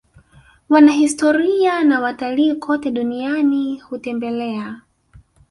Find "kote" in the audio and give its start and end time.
2.55-2.91